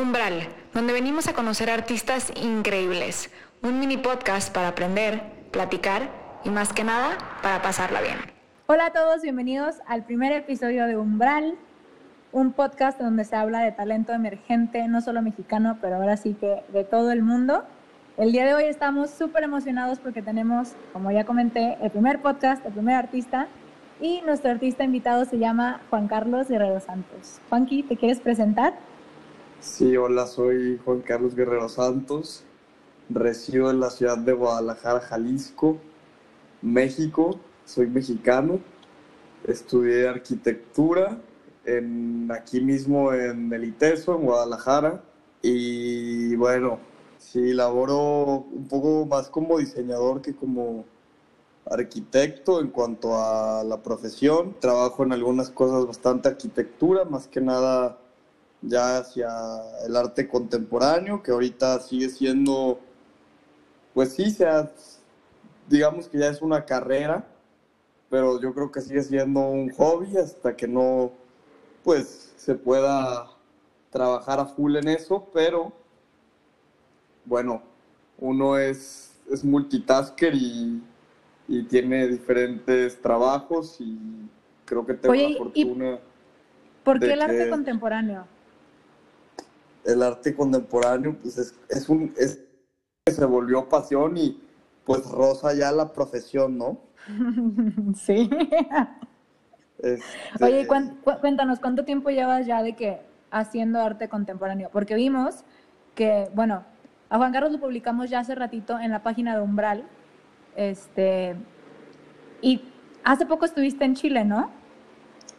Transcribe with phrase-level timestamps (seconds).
[0.00, 3.30] Umbral, donde venimos a conocer artistas increíbles.
[3.62, 6.08] Un mini podcast para aprender, platicar
[6.42, 8.16] y más que nada para pasarla bien.
[8.66, 11.54] Hola a todos, bienvenidos al primer episodio de Umbral,
[12.32, 16.62] un podcast donde se habla de talento emergente, no solo mexicano, pero ahora sí que
[16.72, 17.64] de todo el mundo.
[18.16, 22.64] El día de hoy estamos súper emocionados porque tenemos, como ya comenté, el primer podcast,
[22.64, 23.48] el primer artista,
[24.00, 27.42] y nuestro artista invitado se llama Juan Carlos Guerrero Santos.
[27.50, 28.72] Juanqui, ¿te quieres presentar?
[29.60, 32.44] Sí, hola, soy Juan Carlos Guerrero Santos,
[33.10, 35.76] resido en la ciudad de Guadalajara, Jalisco,
[36.62, 38.58] México, soy mexicano,
[39.46, 41.20] estudié arquitectura
[42.30, 45.02] aquí mismo en el ITESO, en Guadalajara,
[45.42, 46.78] y bueno,
[47.18, 50.86] sí, laboro un poco más como diseñador que como
[51.70, 54.56] arquitecto en cuanto a la profesión.
[54.58, 57.98] Trabajo en algunas cosas bastante arquitectura, más que nada
[58.62, 59.28] ya hacia
[59.86, 62.80] el arte contemporáneo, que ahorita sigue siendo,
[63.94, 64.70] pues sí, sea,
[65.68, 67.26] digamos que ya es una carrera,
[68.08, 71.12] pero yo creo que sigue siendo un hobby hasta que no,
[71.84, 73.30] pues, se pueda
[73.90, 75.72] trabajar a full en eso, pero
[77.24, 77.62] bueno,
[78.18, 80.82] uno es, es multitasker y,
[81.48, 83.98] y tiene diferentes trabajos y
[84.64, 85.98] creo que tengo la fortuna.
[86.84, 88.26] ¿Por qué el arte contemporáneo?
[89.84, 92.40] El arte contemporáneo, pues es, es un es
[93.06, 94.40] se volvió pasión y
[94.84, 96.78] pues rosa ya la profesión, ¿no?
[97.96, 98.30] sí.
[99.78, 100.66] Este Oye,
[101.20, 103.00] cuéntanos, ¿cuánto tiempo llevas ya de que
[103.30, 104.68] haciendo arte contemporáneo?
[104.72, 105.44] Porque vimos
[105.94, 106.64] que, bueno,
[107.08, 109.84] a Juan Carlos lo publicamos ya hace ratito en la página de Umbral.
[110.56, 111.34] Este,
[112.42, 112.62] y
[113.04, 114.50] hace poco estuviste en Chile, ¿no?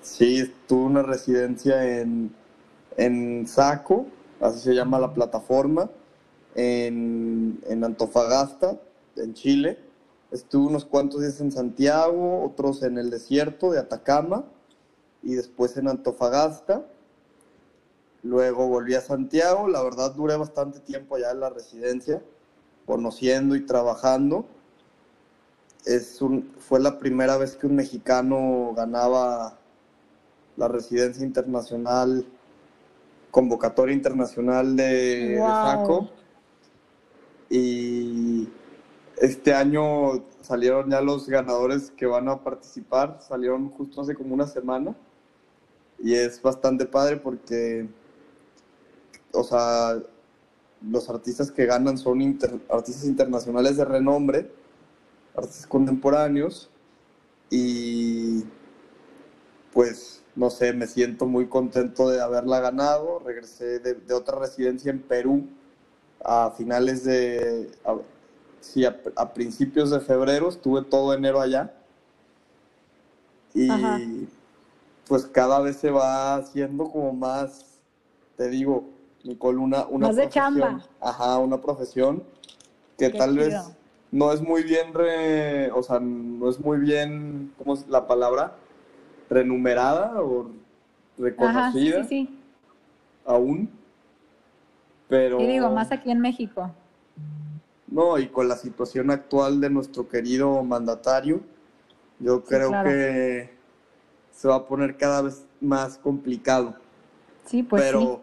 [0.02, 2.33] Sí, tuve una residencia en,
[2.98, 4.08] en Saco,
[4.42, 5.89] así se llama la plataforma,
[6.56, 8.77] en, en Antofagasta,
[9.16, 9.80] en Chile.
[10.32, 14.45] Estuve unos cuantos días en Santiago, otros en el desierto de Atacama
[15.23, 16.86] y después en Antofagasta.
[18.23, 22.21] Luego volví a Santiago, la verdad duré bastante tiempo allá en la residencia,
[22.86, 24.45] conociendo y trabajando.
[25.86, 29.58] Es un, fue la primera vez que un mexicano ganaba
[30.55, 32.26] la residencia internacional,
[33.31, 36.09] convocatoria internacional de, SACO.
[37.49, 38.47] Y
[39.17, 44.47] este año salieron ya los ganadores que van a participar, salieron justo hace como una
[44.47, 44.95] semana.
[45.99, 47.87] Y es bastante padre porque
[49.33, 50.02] o sea,
[50.81, 52.21] los artistas que ganan son
[52.69, 54.52] artistas internacionales de renombre,
[55.36, 56.69] artistas contemporáneos,
[57.49, 58.43] y
[59.73, 63.19] pues, no sé, me siento muy contento de haberla ganado.
[63.19, 65.47] Regresé de, otra residencia en Perú
[66.23, 67.71] a finales de,
[68.59, 71.73] sí, a, principios de febrero, estuve todo enero allá.
[73.53, 74.27] Y
[75.08, 77.80] pues cada vez se va haciendo como más,
[78.37, 78.86] te digo,
[79.23, 80.86] Nicole, una, una Más profesión, de chamba.
[81.02, 82.23] Ajá, una profesión
[82.98, 83.55] que tal vez
[84.11, 84.93] no es muy bien,
[85.73, 88.55] o sea, no es muy bien, ¿cómo es la palabra?
[89.31, 90.52] Renumerada o
[91.17, 92.02] reconocida.
[92.02, 92.39] Ajá, sí, sí,
[93.25, 93.69] Aún.
[95.08, 95.39] Pero...
[95.42, 96.71] Y digo, más aquí en México.
[97.87, 101.42] No, y con la situación actual de nuestro querido mandatario,
[102.19, 103.49] yo creo que
[104.31, 106.75] se va a poner cada vez más complicado.
[107.45, 108.21] Sí, pues Pero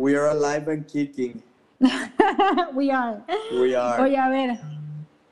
[0.00, 1.42] We are alive and kicking.
[2.74, 3.22] We are.
[3.52, 4.02] We are.
[4.02, 4.58] Oye, a ver,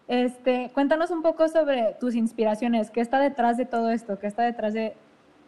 [0.08, 2.90] este, cuéntanos un poco sobre tus inspiraciones.
[2.90, 4.18] ¿Qué está detrás de todo esto?
[4.18, 4.94] ¿Qué está detrás de,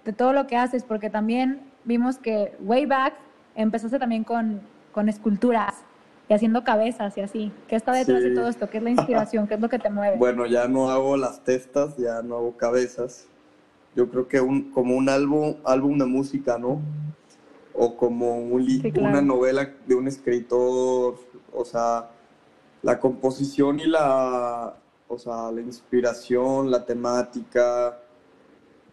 [0.04, 0.84] de todo lo que haces?
[0.84, 3.14] Porque también vimos que way back
[3.54, 4.60] empezaste también con,
[4.92, 5.74] con esculturas
[6.28, 7.52] y haciendo cabezas y así.
[7.68, 8.70] ¿Qué está detrás de todo esto?
[8.70, 9.46] ¿Qué es la inspiración?
[9.46, 10.16] ¿Qué es lo que te mueve?
[10.16, 13.26] Bueno, ya no hago las testas, ya no hago cabezas.
[13.96, 16.80] Yo creo que un, como un álbum, álbum de música, ¿no?
[17.80, 21.18] o como un, una novela de un escritor,
[21.52, 22.10] o sea,
[22.82, 24.74] la composición y la,
[25.08, 27.98] o sea, la inspiración, la temática,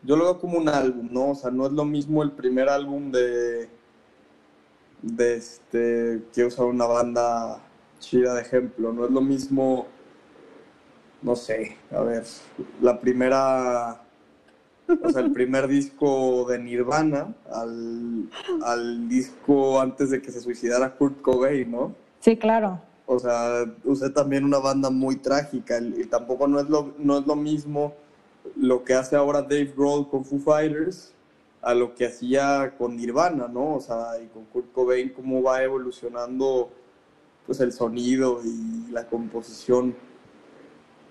[0.07, 1.31] yo lo veo como un álbum, ¿no?
[1.31, 3.67] O sea, no es lo mismo el primer álbum de,
[5.01, 7.59] de este, quiero usar una banda
[7.99, 9.85] chida de ejemplo, no es lo mismo,
[11.21, 12.23] no sé, a ver,
[12.81, 14.01] la primera
[15.03, 18.29] o sea, el primer disco de Nirvana al,
[18.63, 21.93] al, disco antes de que se suicidara Kurt Cobain, ¿no?
[22.21, 22.79] Sí, claro.
[23.05, 27.27] O sea, usé también una banda muy trágica y tampoco no es lo, no es
[27.27, 27.93] lo mismo
[28.59, 31.13] lo que hace ahora Dave Grohl con Foo Fighters
[31.61, 33.75] a lo que hacía con Nirvana, ¿no?
[33.75, 36.69] O sea, y con Kurt Cobain, cómo va evolucionando
[37.45, 39.95] pues el sonido y la composición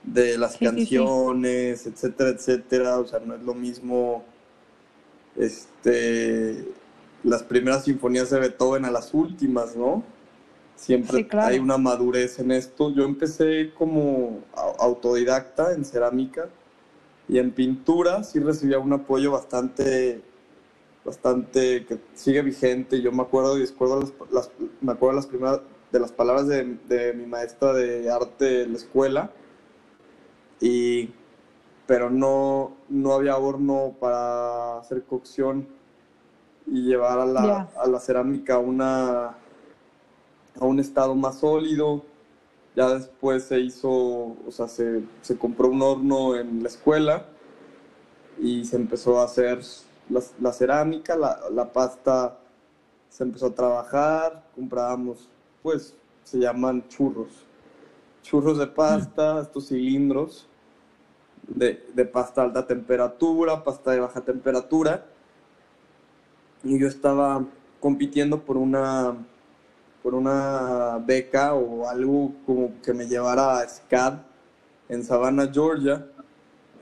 [0.03, 2.99] de las canciones, etcétera, etcétera.
[2.99, 4.25] O sea, no es lo mismo
[5.37, 6.65] este
[7.23, 10.05] las primeras sinfonías de Beethoven a las últimas, ¿no?
[10.77, 12.93] Siempre hay una madurez en esto.
[12.95, 14.41] Yo empecé como
[14.79, 16.49] autodidacta en cerámica
[17.29, 20.23] y en pintura sí recibía un apoyo bastante
[21.07, 23.01] bastante que sigue vigente.
[23.01, 24.51] Yo me acuerdo y las,
[24.81, 25.61] me acuerdo las primeras
[25.93, 29.31] de las palabras de, de, mi maestra de arte en la escuela.
[30.61, 31.11] Y,
[31.87, 35.69] pero no, no había horno para hacer cocción
[36.67, 42.05] y llevar a la, a la cerámica una, a un estado más sólido.
[42.77, 47.27] Ya después se hizo, o sea, se, se compró un horno en la escuela
[48.39, 49.61] y se empezó a hacer
[50.11, 52.39] la, cerámica, la, la, pasta
[53.09, 55.29] se empezó a trabajar, comprábamos,
[55.63, 57.47] pues se llaman churros,
[58.23, 60.47] churros de pasta, estos cilindros
[61.49, 65.07] de, de pasta a alta temperatura, pasta de baja temperatura,
[66.63, 67.45] y yo estaba
[67.81, 69.17] compitiendo por una
[70.07, 74.21] por una beca o algo como que me llevara a SCAD
[74.89, 76.07] en Savannah, Georgia.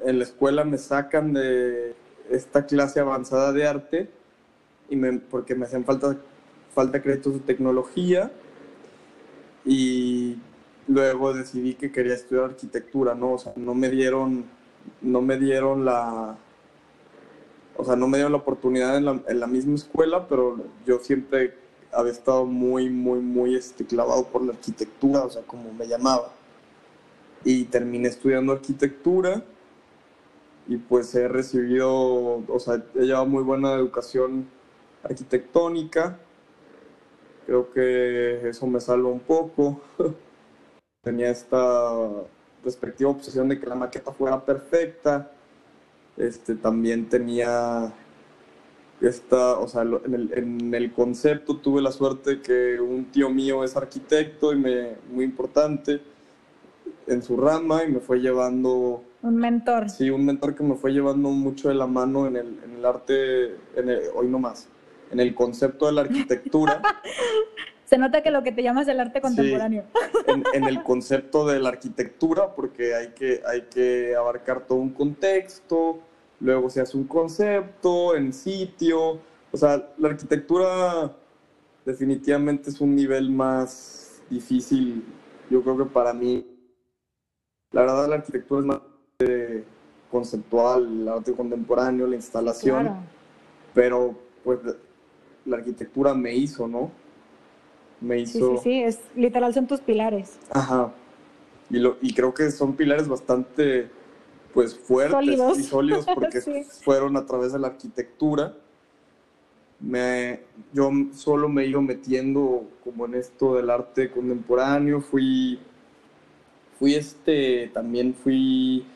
[0.05, 1.95] En la escuela me sacan de
[2.29, 4.11] esta clase avanzada de arte
[4.91, 6.19] y me, porque me hacían falta,
[6.75, 8.31] falta créditos de tecnología
[9.65, 10.37] y
[10.87, 13.33] luego decidí que quería estudiar arquitectura, ¿no?
[13.33, 14.45] O sea, no me dieron,
[15.01, 16.37] no me dieron la,
[17.79, 20.99] o sea, no me dieron la oportunidad en la, en la misma escuela, pero yo
[20.99, 21.64] siempre
[21.95, 26.33] había estado muy, muy, muy este, clavado por la arquitectura, o sea, como me llamaba.
[27.45, 29.45] Y terminé estudiando arquitectura
[30.67, 34.49] y pues he recibido, o sea, he llevado muy buena educación
[35.03, 36.19] arquitectónica.
[37.47, 39.81] Creo que eso me salva un poco.
[41.03, 41.93] Tenía esta
[42.65, 45.31] respectiva obsesión de que la maqueta fuera perfecta.
[46.17, 47.93] Este, también tenía
[49.01, 53.65] esta, o sea, en el, en el concepto tuve la suerte que un tío mío
[53.65, 56.01] es arquitecto y me, muy importante
[57.07, 59.89] en su rama y me fue llevando un mentor.
[59.89, 62.85] Sí, un mentor que me fue llevando mucho de la mano en el, en el
[62.85, 64.69] arte, en hoy no más,
[65.11, 66.83] en el concepto de la arquitectura.
[67.87, 69.85] Se nota que lo que te llamas el arte contemporáneo.
[70.53, 76.01] en, el concepto de la arquitectura, porque hay que, hay que abarcar todo un contexto,
[76.45, 79.19] luego se hace un concepto en sitio.
[79.51, 81.17] O sea, la arquitectura
[81.85, 85.05] definitivamente es un nivel más difícil,
[85.51, 86.47] yo creo que para mí.
[87.73, 88.81] La verdad, la arquitectura es más
[90.11, 92.91] conceptual, el arte contemporáneo, la instalación,
[93.73, 94.15] pero
[94.45, 94.61] pues
[95.45, 96.91] la arquitectura me hizo, ¿no?
[98.01, 98.39] Me hizo...
[98.39, 100.39] Sí, sí, sí, es, literal son tus pilares.
[100.51, 100.93] Ajá.
[101.71, 103.91] Y, lo, y creo que son pilares bastante
[104.55, 106.41] pues fuertes y sólidos porque
[106.83, 108.55] fueron a través de la arquitectura.
[109.81, 110.41] Me,
[110.73, 115.59] yo solo me he ido metiendo como en esto del arte contemporáneo, fui,
[116.79, 118.87] fui este, también fui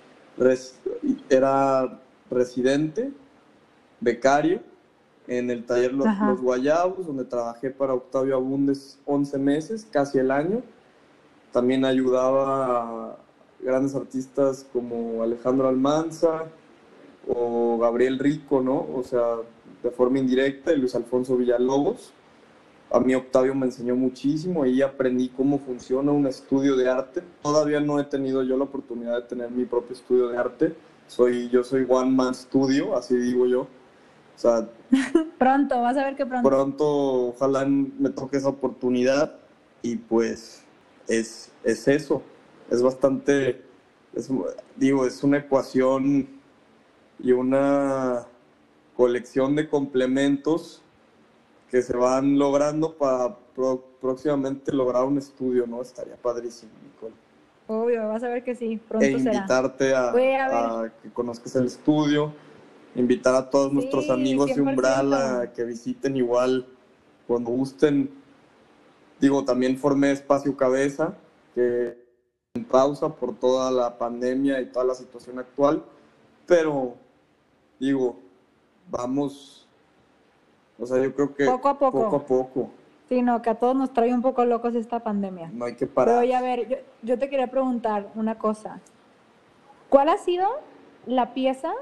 [1.29, 2.01] era
[2.31, 3.11] residente,
[4.01, 4.61] becario,
[5.27, 10.63] en el taller Los, Guayabos, donde trabajé para Octavio Abundes 11 meses, casi el año.
[11.53, 13.17] También ayudaba a
[13.61, 16.47] grandes artistas como Alejandro Almanza
[17.27, 18.87] o Gabriel Rico, ¿no?
[18.95, 19.37] O sea,
[19.83, 22.13] de forma indirecta, y Luis Alfonso Villalobos.
[22.91, 27.23] A mí Octavio me enseñó muchísimo y aprendí cómo funciona un estudio de arte.
[27.43, 30.75] Todavía no he tenido yo la oportunidad de tener mi propio estudio de arte.
[31.07, 33.63] Soy, yo soy One Man Studio, así digo yo.
[33.63, 34.69] O sea,
[35.39, 36.49] pronto, vas a ver que pronto.
[36.49, 39.35] Pronto, ojalá me toque esa oportunidad
[39.83, 40.63] y pues
[41.09, 42.23] es, es eso.
[42.71, 43.63] Es bastante,
[44.77, 46.29] digo, es una ecuación
[47.19, 48.27] y una
[48.97, 50.83] colección de complementos
[51.71, 53.37] que se van logrando para
[54.01, 55.83] próximamente lograr un estudio, ¿no?
[55.83, 57.15] Estaría padrísimo, Nicole.
[57.67, 62.33] Obvio, vas a ver que sí, pronto e invitarte A, que conozcas el estudio,
[62.95, 66.67] invitar a todos nuestros amigos de Umbral a que visiten igual
[67.27, 68.11] cuando gusten.
[69.21, 71.15] Digo, también formé Espacio Cabeza,
[71.55, 72.08] que
[72.59, 75.85] en pausa por toda la pandemia y toda la situación actual,
[76.47, 76.95] pero
[77.79, 78.17] digo,
[78.91, 79.59] vamos
[80.79, 82.05] o sea, yo creo que poco a poco.
[82.05, 82.71] Poco a poco.
[83.09, 85.51] Sí, no, que a todos nos trae un poco locos esta pandemia.
[85.53, 86.15] No hay que parar.
[86.15, 88.81] Pero oye, a ver, yo, te quería preguntar una cosa.
[89.89, 90.47] ¿Cuál ha sido
[91.07, 91.73] la pieza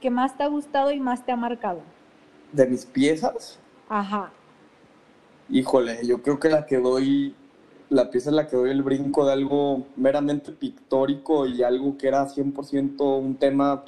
[0.00, 1.80] que más te ha gustado y más te ha marcado?
[2.52, 4.30] De mis piezas, Ajá.
[5.48, 7.34] híjole, yo creo que la que doy,
[7.90, 12.08] la pieza en la que doy el brinco de algo meramente pictórico y algo que
[12.08, 13.84] era 100% un tema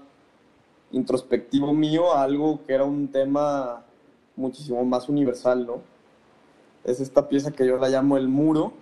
[0.93, 3.85] introspectivo mío a algo que era un tema
[4.37, 5.83] muchísimo más universal, ¿no?
[6.85, 8.73] Es esta pieza que yo la llamo el muro,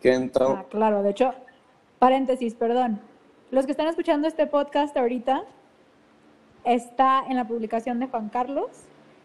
[0.00, 0.46] que entra...
[0.48, 1.34] Ah, claro, de hecho,
[1.98, 3.00] paréntesis, perdón.
[3.50, 5.44] Los que están escuchando este podcast ahorita,
[6.64, 8.70] está en la publicación de Juan Carlos.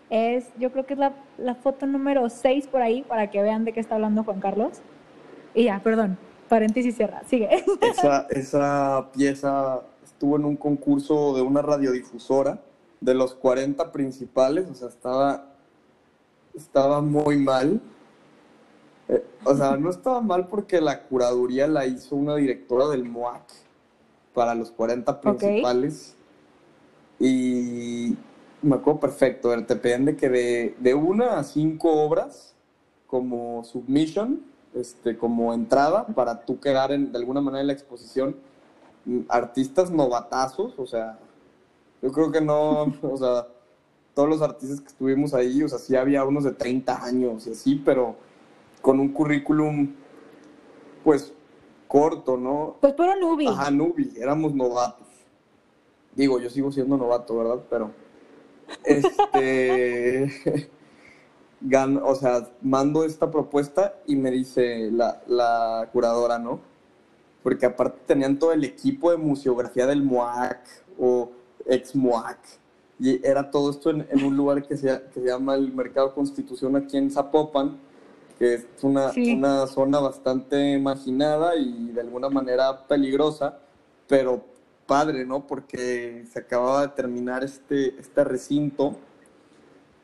[0.10, 3.66] Es, yo creo que es la, la foto número 6 por ahí, para que vean
[3.66, 4.80] de qué está hablando Juan Carlos.
[5.54, 7.63] Y ya, perdón, paréntesis cierra, sigue.
[7.82, 12.60] Esa, esa pieza estuvo en un concurso de una radiodifusora
[13.00, 15.46] de los 40 principales, o sea, estaba,
[16.54, 17.80] estaba muy mal.
[19.08, 23.44] Eh, o sea, no estaba mal porque la curaduría la hizo una directora del MOAC
[24.34, 26.16] para los 40 principales.
[27.20, 28.16] Y
[28.62, 32.56] me acuerdo perfecto, te pedían de que de, de una a cinco obras
[33.08, 34.42] como submission,
[34.75, 38.36] este, como entrada para tú quedar en, de alguna manera en la exposición.
[39.06, 41.18] Mm, Artistas novatazos, o sea,
[42.01, 43.48] yo creo que no, o sea,
[44.13, 47.51] todos los artistas que estuvimos ahí, o sea, sí había unos de 30 años y
[47.51, 48.16] así, pero
[48.82, 49.94] con un currículum,
[51.04, 51.34] pues,
[51.88, 52.75] corto, ¿no?
[52.80, 53.48] Pues puro nubi.
[53.48, 55.08] Ajá, nubi, éramos novatos.
[56.16, 57.63] Digo, yo sigo siendo novato, ¿verdad?
[57.70, 57.92] Pero,
[58.84, 60.32] este,
[61.62, 66.60] gan- o sea, mando esta propuesta y me dice la, la curadora, ¿no?
[67.44, 70.60] Porque aparte tenían todo el equipo de museografía del MOAC
[71.00, 71.32] o
[71.66, 72.38] ex MOAC.
[73.00, 76.14] Y era todo esto en, en un lugar que se, que se llama el Mercado
[76.14, 77.78] Constitución aquí en Zapopan,
[78.38, 79.34] que es una, Sí.
[79.36, 83.60] una zona bastante marginada y de alguna manera peligrosa,
[84.08, 84.44] pero
[84.89, 85.48] padre, ¿no?
[85.48, 88.98] Porque se acababa de terminar este, este recinto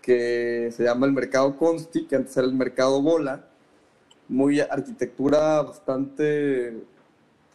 [0.01, 3.47] que se llama el Mercado Consti, que antes era el Mercado Bola,
[4.29, 6.83] muy arquitectura bastante,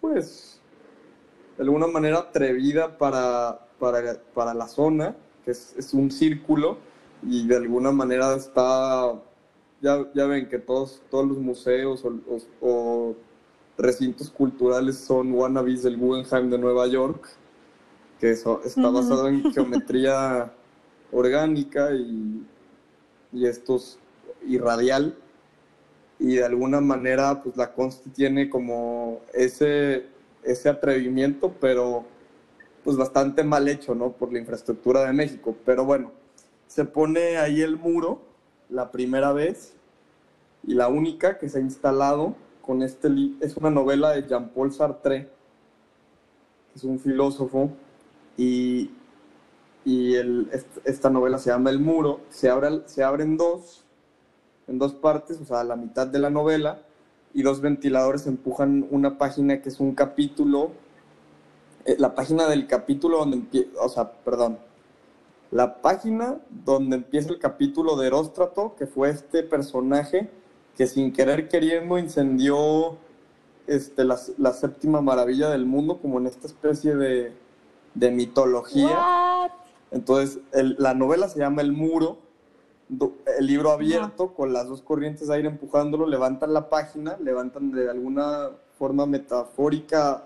[0.01, 0.61] pues,
[1.57, 6.79] de alguna manera atrevida para, para, para la zona, que es, es un círculo
[7.23, 9.15] y de alguna manera está,
[9.81, 13.17] ya, ya ven que todos, todos los museos o, o- o
[13.81, 17.29] recintos culturales son wannabes del Guggenheim de Nueva York,
[18.19, 20.53] que eso, está basado en geometría
[21.11, 22.47] orgánica y,
[23.33, 23.99] y estos
[24.47, 25.17] y radial
[26.19, 30.07] y de alguna manera pues la Consti tiene como ese
[30.43, 32.05] ese atrevimiento pero
[32.85, 35.57] pues bastante mal hecho no por la infraestructura de México.
[35.65, 36.13] Pero bueno
[36.67, 38.23] se pone ahí el muro
[38.69, 39.75] la primera vez
[40.67, 43.09] y la única que se ha instalado con este
[43.41, 45.29] es una novela de Jean-Paul Sartre
[46.69, 47.71] que es un filósofo
[48.37, 48.91] y
[49.85, 50.15] y
[50.85, 53.85] esta novela se llama El Muro, se abre, se abre en dos,
[54.69, 56.83] en dos partes, o sea, la mitad de la novela,
[57.33, 60.73] y dos ventiladores empujan una página que es un capítulo,
[61.85, 64.59] eh, la página del capítulo donde empieza, o sea, perdón,
[65.51, 70.31] la página donde empieza el capítulo de Eróstrato, que fue este personaje
[70.77, 72.97] que sin querer queriendo incendió
[73.67, 77.33] este, la, la séptima maravilla del mundo, como en esta especie de,
[77.95, 78.99] de mitología.
[78.99, 79.51] What?
[79.91, 82.19] Entonces, el- la novela se llama El Muro,
[82.89, 87.71] do- el libro abierto con las dos corrientes de aire empujándolo, levantan la página, levantan
[87.73, 90.25] de alguna forma metafórica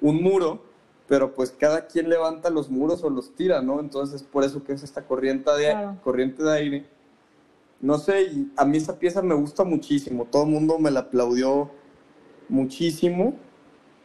[0.00, 0.60] un muro,
[1.06, 3.80] pero pues cada quien levanta los muros o los tira, ¿no?
[3.80, 5.96] Entonces es por eso que es esta corriente de, Claro.
[6.02, 6.86] corriente de aire.
[7.84, 11.70] No sé, a mí esa pieza me gusta muchísimo, todo el mundo me la aplaudió
[12.48, 13.34] muchísimo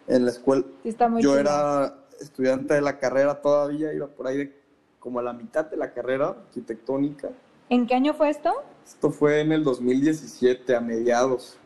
[0.05, 4.27] en la escuela, Sí, está muy yo era estudiante de la carrera todavía, iba por
[4.27, 4.59] ahí de
[4.99, 7.29] como a la mitad de la carrera arquitectónica.
[7.69, 8.51] ¿En qué año fue esto?
[8.85, 11.57] Esto fue en el 2017, a mediados.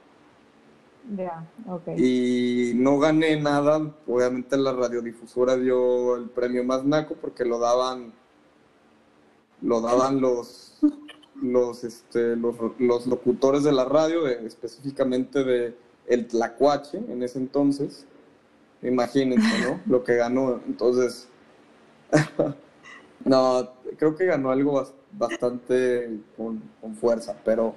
[1.17, 1.97] Ya, ok.
[1.97, 8.13] Y no gané nada, obviamente la radiodifusora dio el premio más naco porque lo daban
[9.63, 10.77] lo daban los
[11.41, 15.75] los este los, los locutores de la radio, de- específicamente de
[16.07, 18.05] el Tlacuache en ese entonces.
[18.81, 19.79] Imagínense, ¿no?
[19.85, 20.59] Lo que ganó.
[20.67, 21.29] Entonces,
[23.25, 26.61] no, creo que ganó algo bas- bastante con,
[26.95, 27.75] fuerza, pero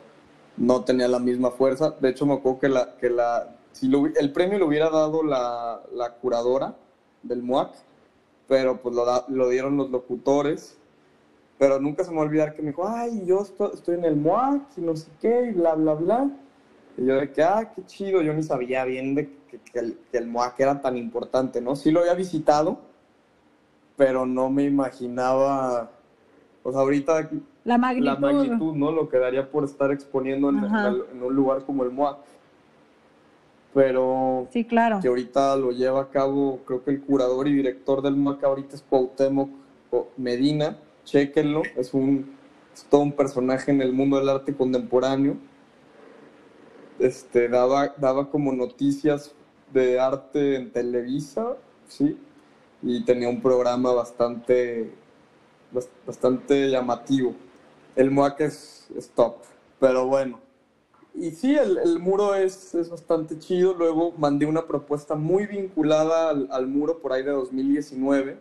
[0.56, 1.90] no tenía la misma fuerza.
[2.00, 5.82] De hecho, me acuerdo que, la, que la, si el premio lo hubiera dado la,
[5.92, 6.76] la curadora
[7.22, 7.75] del MUAC,
[8.48, 10.76] pero pues lo, da- lo dieron los locutores.
[11.58, 14.04] Pero nunca se me va a olvidar que me dijo, ay, yo estoy, estoy en
[14.04, 16.30] el MUAC y no sé qué, y bla, bla, bla.
[16.98, 19.98] Y yo de que, ah, qué chido, yo ni sabía bien de que, que el,
[20.10, 21.75] que el MUAC era tan importante, ¿no?
[21.76, 22.78] Sí lo había visitado,
[23.96, 25.90] pero no me imaginaba,
[26.62, 27.30] o sea, ahorita
[27.64, 28.04] La magnitud.
[28.06, 28.92] la magnitud, ¿no?
[28.92, 30.88] Lo que daría por estar exponiendo en, Ajá.
[30.88, 32.18] en- en un lugar como el MOAC.
[33.72, 35.00] Pero Sí, claro.
[35.00, 38.76] que ahorita lo lleva a cabo, creo que el curador y director del MOAC ahorita
[38.76, 39.48] es Cuauhtémoc
[40.16, 42.36] Medina, chéquenlo, es un
[42.90, 45.38] todo un personaje en el mundo del arte contemporáneo.
[46.98, 49.34] Este, daba, daba como noticias
[49.72, 51.56] de arte en Televisa,
[51.88, 52.16] ¿sí?
[52.82, 54.92] Y tenía un programa bastante,
[55.72, 57.34] bas- bastante llamativo.
[57.96, 59.36] El MOAC es, es top,
[59.80, 60.40] pero bueno.
[61.14, 63.75] Y sí, el, el muro es, es bastante chido.
[63.75, 68.38] Luego mandé una propuesta muy vinculada al, al muro por ahí de 2019,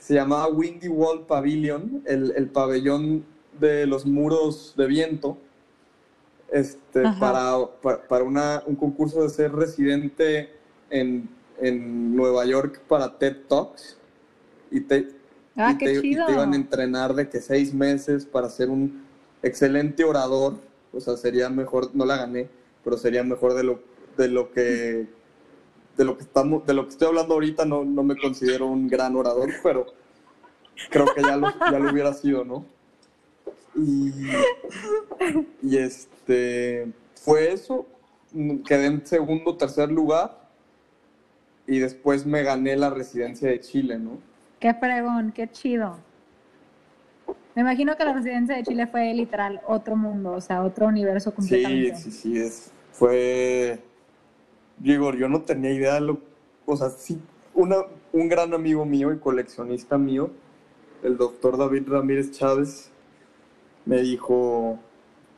[0.00, 3.24] que se llamaba Windy Wall Pavilion, el, el pabellón
[3.60, 5.36] de los muros de viento,
[6.52, 7.52] este, para,
[7.82, 10.50] pa- para, una, un concurso de ser residente
[10.90, 11.28] en,
[11.60, 13.98] en Nueva York para TED Talks.
[14.70, 15.08] Y te,
[15.56, 18.70] Ah, y qué te, y te iban a entrenar de que seis meses para ser
[18.70, 19.02] un
[19.42, 20.54] excelente orador.
[20.92, 22.48] O sea, sería mejor, no la gané,
[22.82, 23.80] pero sería mejor de lo,
[24.16, 25.06] de lo que
[26.00, 28.88] de lo que estamos, de lo que estoy hablando ahorita, no, no me considero un
[28.88, 29.84] gran orador, pero
[30.88, 32.64] creo que ya lo, ya lo hubiera sido, ¿no?
[33.76, 34.10] Y,
[35.62, 37.86] y este fue eso.
[38.66, 40.48] Quedé en segundo, tercer lugar.
[41.66, 44.12] Y después me gané la residencia de Chile, ¿no?
[44.58, 45.98] Qué fregón, qué chido.
[47.54, 51.28] Me imagino que la residencia de Chile fue literal otro mundo, o sea, otro universo
[51.30, 51.96] Sí, completamente.
[51.96, 53.82] sí, sí, es, fue,
[54.80, 56.18] digo, yo no tenía idea de lo,
[56.66, 57.20] o sea, sí,
[57.54, 57.76] una,
[58.12, 60.30] un gran amigo mío y coleccionista mío,
[61.02, 62.90] el doctor David Ramírez Chávez,
[63.86, 64.78] me dijo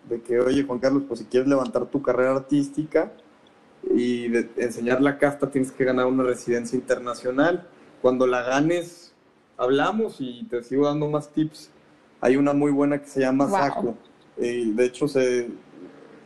[0.08, 3.12] de que, oye, Juan Carlos, pues si quieres levantar tu carrera artística
[3.88, 7.68] y de- enseñar la casta, tienes que ganar una residencia internacional.
[8.00, 9.14] Cuando la ganes,
[9.56, 11.70] hablamos y te sigo dando más tips.
[12.20, 13.56] Hay una muy buena que se llama Wow.
[13.56, 13.94] Saco.
[14.38, 15.48] Y de hecho, se,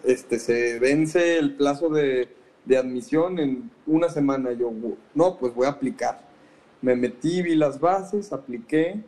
[0.04, 2.34] este, se vence el plazo de,
[2.66, 4.52] de admisión en una semana.
[4.52, 4.70] Yo,
[5.14, 6.20] no, pues voy a aplicar.
[6.82, 9.02] Me metí, vi las bases, apliqué,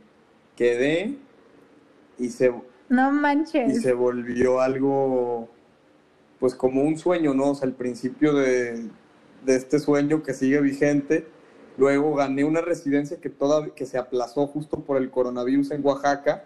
[0.56, 1.16] quedé
[2.18, 2.50] y se,
[2.88, 3.82] No y manches.
[3.82, 5.48] se volvió algo,
[6.40, 7.50] pues como un sueño, ¿no?
[7.50, 8.88] O sea, el principio de,
[9.44, 11.26] de este sueño que sigue vigente.
[11.76, 16.44] Luego gané una residencia que, toda, que se aplazó justo por el coronavirus en Oaxaca,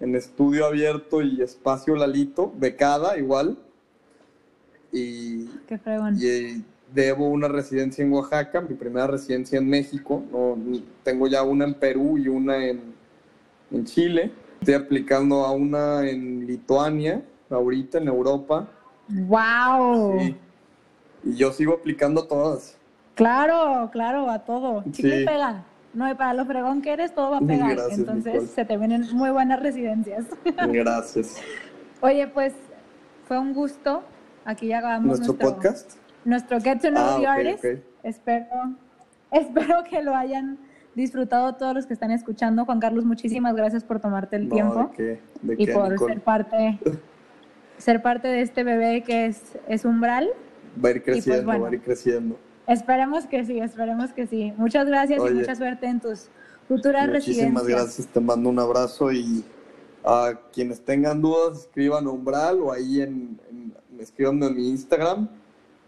[0.00, 3.58] en estudio abierto y espacio Lalito, becada igual.
[4.92, 6.16] Y, Qué fregón.
[6.20, 6.60] y eh,
[6.92, 10.22] debo una residencia en Oaxaca, mi primera residencia en México.
[10.30, 10.56] No,
[11.02, 12.80] tengo ya una en Perú y una en,
[13.70, 14.30] en Chile.
[14.60, 18.68] Estoy aplicando a una en Lituania, ahorita en Europa.
[19.08, 20.20] Wow.
[20.20, 20.36] Sí.
[21.24, 22.76] Y yo sigo aplicando a todas.
[23.14, 24.82] Claro, claro, a todo.
[24.92, 25.22] Chicle Sí.
[25.22, 25.64] y pega.
[25.94, 27.72] No, para lo fregón que eres, todo va a pegar.
[27.76, 28.48] Gracias, Entonces Nicole.
[28.48, 30.24] se te vienen muy buenas residencias.
[30.68, 31.36] Gracias.
[32.00, 32.52] Oye, pues
[33.26, 34.02] fue un gusto.
[34.44, 35.92] Aquí ya acabamos ¿Nuestro nuestro, podcast?
[36.24, 37.64] nuestro Get to Know Ah, the Artist.
[38.02, 38.46] Espero,
[39.30, 40.58] espero que lo hayan
[40.94, 42.64] disfrutado todos los que están escuchando.
[42.64, 45.20] Juan Carlos, muchísimas gracias por tomarte el No, tiempo ¿de qué?
[45.42, 46.12] ¿De y qué, por Nicole?
[46.14, 46.78] ser parte,
[47.78, 50.28] ser parte de este bebé que es, es Umbral.
[50.84, 51.62] Va a ir pues, creciendo, bueno.
[51.64, 52.38] va a ir creciendo.
[52.66, 54.52] Esperemos que sí, esperemos que sí.
[54.56, 55.32] Muchas gracias Oye.
[55.32, 56.28] y mucha suerte en tus
[56.68, 57.66] futuras Muchísimas residencias.
[57.66, 59.44] gracias, te mando un abrazo y
[60.04, 65.28] a quienes tengan dudas escriban a Umbral o ahí en, en escríbanme en mi Instagram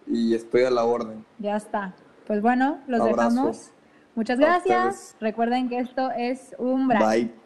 [0.06, 1.24] y estoy a la orden.
[1.38, 1.94] Ya está.
[2.26, 3.30] Pues bueno, los Abrazo.
[3.30, 3.70] dejamos.
[4.14, 5.16] Muchas gracias.
[5.20, 7.02] Recuerden que esto es Umbral.
[7.04, 7.43] Bye.